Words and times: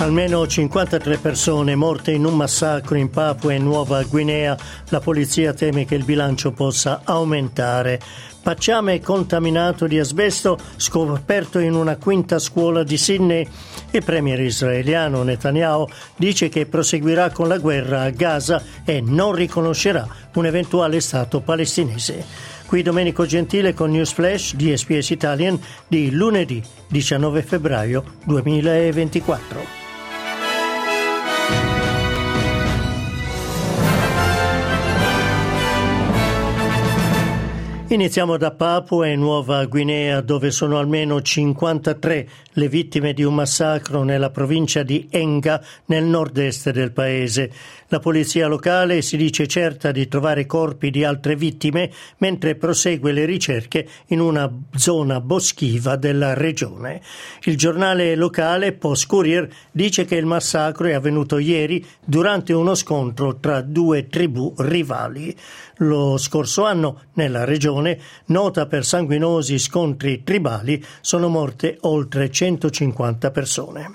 Almeno 0.00 0.46
53 0.46 1.18
persone 1.18 1.74
morte 1.74 2.12
in 2.12 2.24
un 2.24 2.36
massacro 2.36 2.96
in 2.96 3.10
Papua 3.10 3.52
e 3.52 3.58
Nuova 3.58 4.00
Guinea. 4.04 4.56
La 4.90 5.00
polizia 5.00 5.52
teme 5.52 5.84
che 5.86 5.96
il 5.96 6.04
bilancio 6.04 6.52
possa 6.52 7.00
aumentare. 7.02 8.00
Pacciame 8.40 9.00
contaminato 9.00 9.88
di 9.88 9.98
asbesto 9.98 10.56
scoperto 10.76 11.58
in 11.58 11.74
una 11.74 11.96
quinta 11.96 12.38
scuola 12.38 12.84
di 12.84 12.96
Sydney. 12.96 13.46
Il 13.90 14.04
premier 14.04 14.40
israeliano 14.40 15.24
Netanyahu 15.24 15.88
dice 16.16 16.48
che 16.48 16.66
proseguirà 16.66 17.30
con 17.30 17.48
la 17.48 17.58
guerra 17.58 18.02
a 18.02 18.10
Gaza 18.10 18.62
e 18.84 19.00
non 19.00 19.32
riconoscerà 19.32 20.06
un 20.34 20.46
eventuale 20.46 21.00
Stato 21.00 21.40
palestinese. 21.40 22.24
Qui 22.66 22.82
Domenico 22.82 23.26
Gentile 23.26 23.74
con 23.74 23.90
News 23.90 24.12
Flash 24.12 24.54
di 24.54 24.74
SPS 24.76 25.10
Italian 25.10 25.60
di 25.88 26.12
lunedì 26.12 26.62
19 26.86 27.42
febbraio 27.42 28.04
2024. 28.24 29.87
Iniziamo 37.90 38.36
da 38.36 38.50
Papua 38.50 39.06
e 39.06 39.16
Nuova 39.16 39.64
Guinea, 39.64 40.20
dove 40.20 40.50
sono 40.50 40.76
almeno 40.78 41.22
53 41.22 42.28
le 42.52 42.68
vittime 42.68 43.14
di 43.14 43.22
un 43.22 43.34
massacro 43.34 44.02
nella 44.02 44.28
provincia 44.28 44.82
di 44.82 45.06
Enga, 45.10 45.64
nel 45.86 46.04
nord-est 46.04 46.70
del 46.70 46.92
paese. 46.92 47.50
La 47.86 47.98
polizia 47.98 48.46
locale 48.46 49.00
si 49.00 49.16
dice 49.16 49.46
certa 49.46 49.90
di 49.90 50.06
trovare 50.06 50.44
corpi 50.44 50.90
di 50.90 51.02
altre 51.02 51.34
vittime, 51.34 51.90
mentre 52.18 52.56
prosegue 52.56 53.12
le 53.12 53.24
ricerche 53.24 53.88
in 54.08 54.20
una 54.20 54.52
zona 54.74 55.22
boschiva 55.22 55.96
della 55.96 56.34
regione. 56.34 57.00
Il 57.44 57.56
giornale 57.56 58.16
locale 58.16 58.72
Post 58.72 59.06
Courier 59.06 59.48
dice 59.70 60.04
che 60.04 60.16
il 60.16 60.26
massacro 60.26 60.88
è 60.88 60.92
avvenuto 60.92 61.38
ieri 61.38 61.82
durante 62.04 62.52
uno 62.52 62.74
scontro 62.74 63.38
tra 63.38 63.62
due 63.62 64.08
tribù 64.08 64.52
rivali. 64.58 65.34
Lo 65.78 66.16
scorso 66.16 66.64
anno, 66.64 67.02
nella 67.14 67.44
regione, 67.44 68.00
nota 68.26 68.66
per 68.66 68.84
sanguinosi 68.84 69.58
scontri 69.58 70.24
tribali, 70.24 70.84
sono 71.00 71.28
morte 71.28 71.76
oltre 71.82 72.30
150 72.30 73.30
persone. 73.30 73.90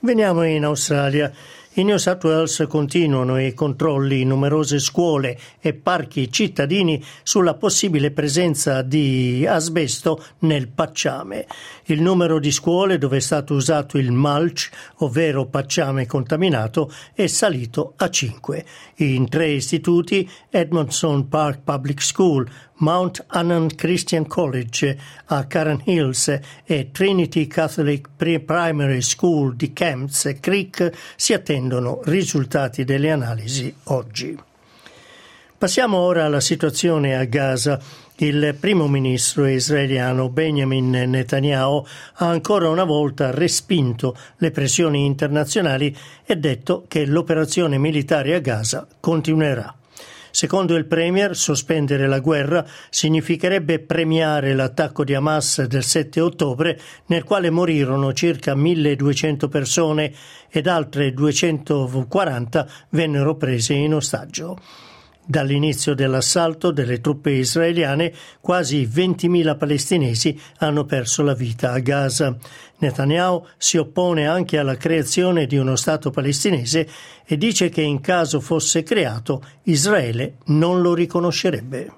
Veniamo 0.00 0.44
in 0.44 0.64
Australia. 0.64 1.32
In 1.78 1.86
New 1.86 1.96
South 1.96 2.24
Wales 2.24 2.64
continuano 2.68 3.40
i 3.40 3.54
controlli 3.54 4.22
in 4.22 4.28
numerose 4.28 4.80
scuole 4.80 5.38
e 5.60 5.74
parchi 5.74 6.28
cittadini 6.28 7.00
sulla 7.22 7.54
possibile 7.54 8.10
presenza 8.10 8.82
di 8.82 9.46
asbesto 9.48 10.20
nel 10.40 10.66
pacciame. 10.66 11.46
Il 11.84 12.02
numero 12.02 12.40
di 12.40 12.50
scuole 12.50 12.98
dove 12.98 13.18
è 13.18 13.20
stato 13.20 13.54
usato 13.54 13.96
il 13.96 14.10
mulch, 14.10 14.70
ovvero 14.96 15.46
pacciame 15.46 16.04
contaminato, 16.06 16.92
è 17.14 17.28
salito 17.28 17.92
a 17.96 18.10
5. 18.10 18.64
In 18.96 19.28
tre 19.28 19.50
istituti, 19.50 20.28
Edmondson 20.50 21.28
Park 21.28 21.60
Public 21.62 22.02
School, 22.02 22.50
Mount 22.78 23.24
Annan 23.28 23.74
Christian 23.74 24.26
College 24.26 24.98
a 25.26 25.46
Karen 25.46 25.82
Hills 25.84 26.38
e 26.64 26.90
Trinity 26.92 27.46
Catholic 27.46 28.08
Primary 28.16 29.02
School 29.02 29.56
di 29.56 29.72
Camps 29.72 30.36
Creek 30.40 30.92
si 31.16 31.32
attendono 31.32 32.00
risultati 32.04 32.84
delle 32.84 33.10
analisi 33.10 33.74
oggi. 33.84 34.38
Passiamo 35.58 35.98
ora 35.98 36.24
alla 36.24 36.40
situazione 36.40 37.16
a 37.16 37.24
Gaza. 37.24 37.80
Il 38.18 38.56
primo 38.60 38.86
ministro 38.86 39.44
israeliano 39.46 40.28
Benjamin 40.28 40.90
Netanyahu 40.90 41.84
ha 42.14 42.28
ancora 42.28 42.68
una 42.68 42.84
volta 42.84 43.32
respinto 43.32 44.16
le 44.36 44.52
pressioni 44.52 45.04
internazionali 45.04 45.96
e 46.24 46.36
detto 46.36 46.84
che 46.86 47.04
l'operazione 47.06 47.76
militare 47.76 48.34
a 48.34 48.38
Gaza 48.38 48.86
continuerà. 49.00 49.74
Secondo 50.30 50.74
il 50.76 50.86
Premier, 50.86 51.36
sospendere 51.36 52.06
la 52.06 52.20
guerra 52.20 52.64
significherebbe 52.90 53.78
premiare 53.80 54.54
l'attacco 54.54 55.04
di 55.04 55.14
Hamas 55.14 55.64
del 55.64 55.84
7 55.84 56.20
ottobre, 56.20 56.78
nel 57.06 57.24
quale 57.24 57.50
morirono 57.50 58.12
circa 58.12 58.54
1200 58.54 59.48
persone 59.48 60.12
ed 60.50 60.66
altre 60.66 61.12
240 61.12 62.68
vennero 62.90 63.36
prese 63.36 63.74
in 63.74 63.94
ostaggio. 63.94 64.58
Dall'inizio 65.30 65.92
dell'assalto 65.92 66.70
delle 66.70 67.02
truppe 67.02 67.32
israeliane, 67.32 68.14
quasi 68.40 68.88
20.000 68.90 69.58
palestinesi 69.58 70.40
hanno 70.60 70.86
perso 70.86 71.22
la 71.22 71.34
vita 71.34 71.72
a 71.72 71.80
Gaza. 71.80 72.34
Netanyahu 72.78 73.44
si 73.58 73.76
oppone 73.76 74.26
anche 74.26 74.56
alla 74.56 74.78
creazione 74.78 75.44
di 75.44 75.58
uno 75.58 75.76
Stato 75.76 76.08
palestinese 76.08 76.88
e 77.26 77.36
dice 77.36 77.68
che 77.68 77.82
in 77.82 78.00
caso 78.00 78.40
fosse 78.40 78.82
creato 78.82 79.44
Israele 79.64 80.36
non 80.46 80.80
lo 80.80 80.94
riconoscerebbe. 80.94 81.92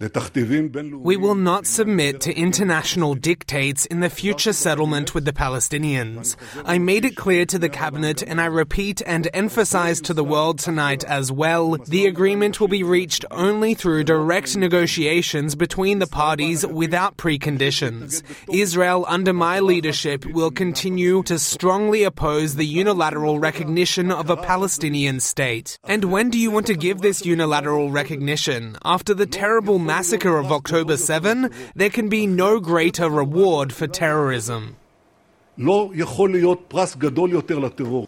We 0.00 1.16
will 1.18 1.34
not 1.34 1.66
submit 1.66 2.22
to 2.22 2.34
international 2.34 3.14
dictates 3.14 3.84
in 3.84 4.00
the 4.00 4.08
future 4.08 4.54
settlement 4.54 5.14
with 5.14 5.26
the 5.26 5.32
Palestinians. 5.34 6.36
I 6.64 6.78
made 6.78 7.04
it 7.04 7.16
clear 7.16 7.44
to 7.44 7.58
the 7.58 7.68
cabinet 7.68 8.22
and 8.22 8.40
I 8.40 8.46
repeat 8.46 9.02
and 9.04 9.28
emphasize 9.34 10.00
to 10.02 10.14
the 10.14 10.24
world 10.24 10.58
tonight 10.58 11.04
as 11.04 11.30
well 11.30 11.76
the 11.76 12.06
agreement 12.06 12.60
will 12.60 12.68
be 12.68 12.82
reached 12.82 13.26
only 13.30 13.74
through 13.74 14.04
direct 14.04 14.56
negotiations 14.56 15.54
between 15.54 15.98
the 15.98 16.06
parties 16.06 16.66
without 16.66 17.18
preconditions. 17.18 18.22
Israel, 18.50 19.04
under 19.06 19.34
my 19.34 19.60
leadership, 19.60 20.24
will 20.24 20.50
continue 20.50 21.22
to 21.24 21.38
strongly 21.38 22.04
oppose 22.04 22.54
the 22.54 22.64
unilateral 22.64 23.38
recognition 23.38 24.10
of 24.10 24.30
a 24.30 24.36
Palestinian 24.38 25.20
state. 25.20 25.78
And 25.84 26.06
when 26.06 26.30
do 26.30 26.38
you 26.38 26.50
want 26.50 26.66
to 26.68 26.74
give 26.74 27.02
this 27.02 27.26
unilateral 27.26 27.90
recognition? 27.90 28.78
After 28.82 29.12
the 29.12 29.26
terrible 29.26 29.78
massacre 29.89 30.37
of 30.37 30.51
October 30.51 30.95
7, 30.97 31.49
there 31.75 31.89
can 31.89 32.07
be 32.07 32.27
no 32.27 32.59
greater 32.59 33.09
reward 33.09 33.73
for 33.73 33.87
terrorism. 33.87 34.75
לא 35.57 35.89
יכול 35.93 36.31
להיות 36.31 36.59
פרס 36.67 36.95
גדול 36.95 37.31
יותר 37.31 37.59
לטרור. 37.59 38.07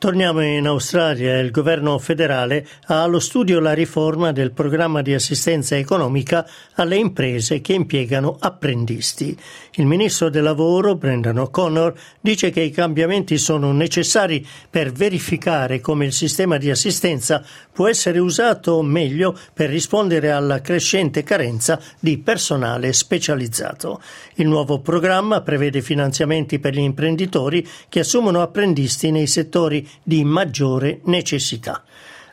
Torniamo 0.00 0.40
in 0.40 0.66
Australia. 0.66 1.38
Il 1.40 1.50
governo 1.50 1.98
federale 1.98 2.66
ha 2.86 3.02
allo 3.02 3.18
studio 3.18 3.60
la 3.60 3.74
riforma 3.74 4.32
del 4.32 4.50
programma 4.50 5.02
di 5.02 5.12
assistenza 5.12 5.76
economica 5.76 6.48
alle 6.76 6.96
imprese 6.96 7.60
che 7.60 7.74
impiegano 7.74 8.38
apprendisti. 8.40 9.36
Il 9.72 9.84
ministro 9.84 10.30
del 10.30 10.42
lavoro, 10.42 10.94
Brendan 10.94 11.36
O'Connor, 11.36 11.92
dice 12.18 12.48
che 12.48 12.62
i 12.62 12.70
cambiamenti 12.70 13.36
sono 13.36 13.72
necessari 13.72 14.44
per 14.70 14.90
verificare 14.90 15.80
come 15.80 16.06
il 16.06 16.14
sistema 16.14 16.56
di 16.56 16.70
assistenza 16.70 17.44
può 17.70 17.86
essere 17.86 18.18
usato 18.20 18.80
meglio 18.80 19.36
per 19.52 19.68
rispondere 19.68 20.30
alla 20.30 20.62
crescente 20.62 21.22
carenza 21.24 21.78
di 21.98 22.16
personale 22.16 22.94
specializzato. 22.94 24.00
Il 24.36 24.48
nuovo 24.48 24.80
programma 24.80 25.42
prevede 25.42 25.82
finanziamenti 25.82 26.58
per 26.58 26.72
gli 26.72 26.78
imprenditori 26.78 27.68
che 27.90 28.00
assumono 28.00 28.40
apprendisti 28.40 29.10
nei 29.10 29.26
settori 29.26 29.88
di 30.02 30.24
maggiore 30.24 31.00
necessità. 31.04 31.84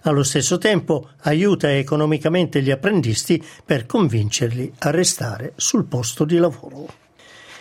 Allo 0.03 0.23
stesso 0.23 0.57
tempo 0.57 1.09
aiuta 1.23 1.75
economicamente 1.75 2.61
gli 2.61 2.71
apprendisti 2.71 3.43
per 3.65 3.85
convincerli 3.85 4.73
a 4.79 4.91
restare 4.91 5.53
sul 5.55 5.85
posto 5.85 6.23
di 6.23 6.37
lavoro. 6.37 7.05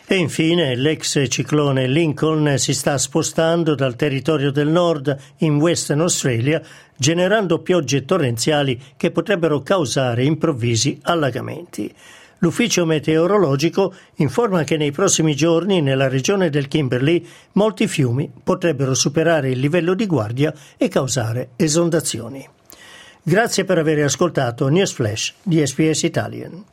E 0.08 0.14
infine 0.14 0.76
l'ex 0.76 1.26
ciclone 1.28 1.88
Lincoln 1.88 2.58
si 2.58 2.72
sta 2.72 2.96
spostando 2.96 3.74
dal 3.74 3.96
territorio 3.96 4.52
del 4.52 4.68
nord 4.68 5.16
in 5.38 5.56
Western 5.56 6.02
Australia, 6.02 6.62
generando 6.96 7.58
piogge 7.58 8.04
torrenziali 8.04 8.80
che 8.96 9.10
potrebbero 9.10 9.62
causare 9.62 10.22
improvvisi 10.22 11.00
allagamenti. 11.02 11.92
L'ufficio 12.38 12.84
meteorologico 12.84 13.94
informa 14.16 14.64
che 14.64 14.76
nei 14.76 14.92
prossimi 14.92 15.34
giorni 15.34 15.80
nella 15.80 16.08
regione 16.08 16.50
del 16.50 16.68
Kimberley 16.68 17.26
molti 17.52 17.88
fiumi 17.88 18.30
potrebbero 18.42 18.94
superare 18.94 19.50
il 19.50 19.58
livello 19.58 19.94
di 19.94 20.06
guardia 20.06 20.52
e 20.76 20.88
causare 20.88 21.50
esondazioni. 21.56 22.46
Grazie 23.22 23.64
per 23.64 23.78
aver 23.78 24.04
ascoltato 24.04 24.68
News 24.68 24.92
Flash 24.92 25.34
di 25.42 25.66
SPS 25.66 26.02
Italian. 26.02 26.64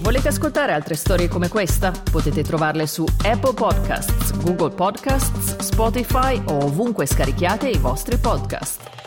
Volete 0.00 0.28
ascoltare 0.28 0.72
altre 0.72 0.94
storie 0.94 1.28
come 1.28 1.48
questa? 1.48 1.90
Potete 1.90 2.42
trovarle 2.42 2.86
su 2.86 3.04
Apple 3.24 3.54
Podcasts, 3.54 4.32
Google 4.42 4.74
Podcasts, 4.74 5.56
Spotify 5.58 6.40
o 6.46 6.64
ovunque 6.64 7.04
scarichiate 7.04 7.68
i 7.68 7.78
vostri 7.78 8.16
podcast. 8.16 9.03